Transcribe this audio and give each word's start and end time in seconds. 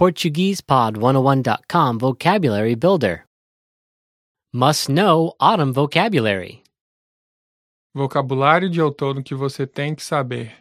PortuguesePod101.com 0.00 1.98
Vocabulary 1.98 2.74
Builder. 2.74 3.26
Must 4.50 4.88
know 4.88 5.34
autumn 5.38 5.74
vocabulary. 5.74 6.62
Vocabulário 7.94 8.70
de 8.70 8.80
outono 8.80 9.22
que 9.22 9.34
você 9.34 9.66
tem 9.66 9.94
que 9.94 10.02
saber. 10.02 10.54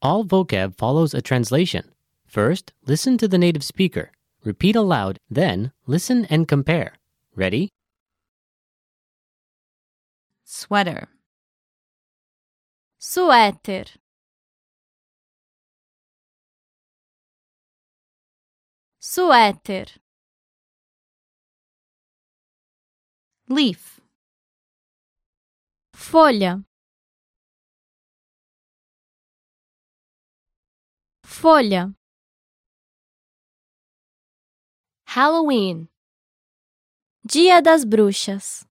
All 0.00 0.24
vocab 0.24 0.74
follows 0.78 1.14
a 1.14 1.20
translation. 1.20 1.82
First, 2.26 2.72
listen 2.86 3.18
to 3.18 3.28
the 3.28 3.36
native 3.36 3.62
speaker. 3.62 4.10
Repeat 4.44 4.74
aloud, 4.74 5.18
then, 5.30 5.72
listen 5.86 6.26
and 6.30 6.48
compare. 6.48 6.94
Ready? 7.36 7.68
sweater 10.44 11.08
suéter 12.98 13.86
suéter. 19.02 20.00
Leaf. 23.48 24.00
Folha. 25.92 26.64
Folha. 31.24 31.92
Halloween. 35.06 35.88
Dia 37.24 37.60
das 37.60 37.84
Bruxas. 37.84 38.64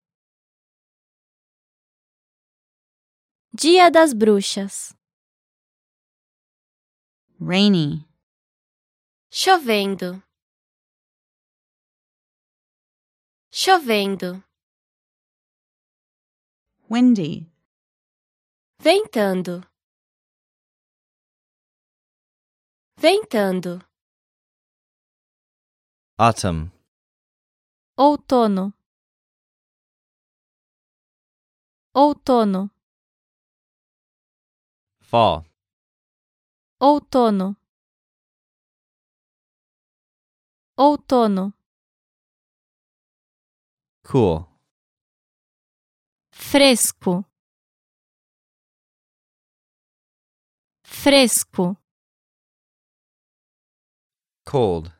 Dia 3.52 3.90
das 3.90 4.14
Bruxas. 4.14 4.96
Rainy. 7.38 8.11
Chovendo. 9.34 10.22
Chovendo. 13.50 14.44
Windy. 16.90 17.50
Ventando. 18.78 19.62
Ventando. 23.00 23.80
Autumn. 26.18 26.70
Outono. 27.96 28.74
Outono. 31.94 32.70
Fall. 35.00 35.46
Outono. 36.82 37.61
Outono. 40.76 41.52
Cool. 44.02 44.46
Fresco. 46.30 47.24
Fresco. 50.82 51.76
Cold. 54.44 54.92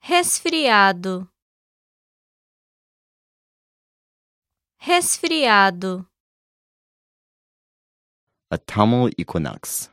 Resfriado. 0.00 1.28
Resfriado. 4.78 6.08
Autumnal 8.50 9.10
equinox. 9.18 9.90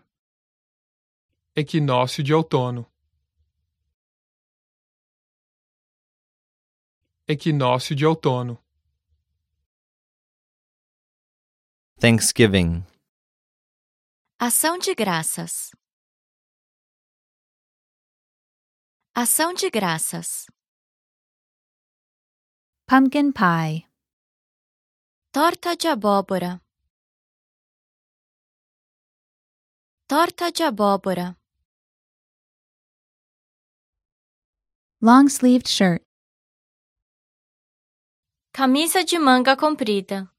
Equinócio 1.56 2.24
de 2.24 2.34
outono. 2.34 2.93
Equinócio 7.26 7.96
de 7.96 8.06
outono. 8.06 8.62
Thanksgiving. 11.98 12.86
Ação 14.38 14.78
de 14.78 14.94
graças. 14.94 15.72
Ação 19.16 19.54
de 19.54 19.70
graças. 19.70 20.48
Pumpkin 22.86 23.32
pie. 23.32 23.88
Torta 25.32 25.78
de 25.78 25.88
abóbora. 25.88 26.62
Torta 30.10 30.52
de 30.52 30.64
abóbora. 30.64 31.38
Long 35.02 35.30
sleeved 35.30 35.70
shirt. 35.70 36.04
Camisa 38.56 39.04
de 39.04 39.18
manga 39.18 39.58
comprida. 39.58 40.32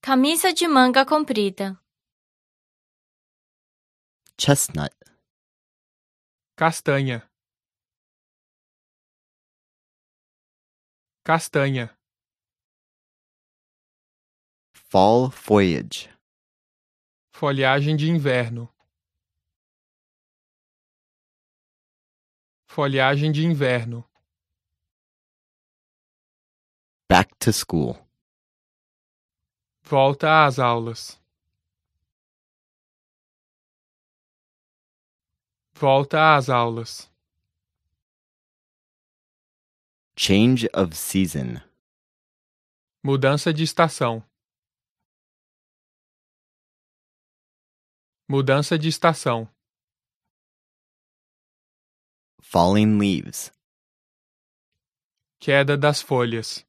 Camisa 0.00 0.50
de 0.50 0.66
manga 0.66 1.04
comprida. 1.04 1.78
Chestnut. 4.40 4.96
Castanha. 6.56 7.30
Castanha. 11.22 11.94
Fall 14.72 15.30
foliage. 15.30 16.08
Folhagem 17.30 17.94
de 17.94 18.08
inverno. 18.08 18.74
Folhagem 22.66 23.30
de 23.30 23.44
inverno. 23.44 24.02
Back 27.08 27.36
to 27.38 27.52
school. 27.52 27.96
Volta 29.84 30.44
às 30.44 30.58
aulas. 30.58 31.20
Volta 35.72 36.34
às 36.36 36.50
aulas. 36.50 37.08
Change 40.18 40.68
of 40.74 40.96
season. 40.96 41.62
Mudança 43.04 43.54
de 43.54 43.62
estação. 43.62 44.20
Mudança 48.28 48.76
de 48.76 48.88
estação. 48.88 49.48
Falling 52.40 52.98
leaves. 52.98 53.52
Queda 55.38 55.76
das 55.76 56.02
folhas. 56.02 56.66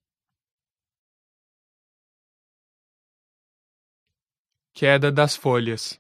Queda 4.78 5.12
das 5.12 5.36
folhas. 5.36 5.98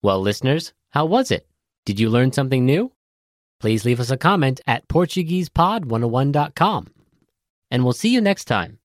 Well, 0.00 0.20
listeners, 0.20 0.72
how 0.90 1.06
was 1.06 1.32
it? 1.32 1.48
Did 1.84 1.98
you 1.98 2.08
learn 2.08 2.30
something 2.30 2.64
new? 2.64 2.92
Please 3.58 3.84
leave 3.84 3.98
us 3.98 4.12
a 4.12 4.16
comment 4.16 4.60
at 4.68 4.86
PortuguesePod101.com. 4.86 6.86
And 7.68 7.82
we'll 7.82 7.92
see 7.92 8.10
you 8.10 8.20
next 8.20 8.44
time. 8.44 8.78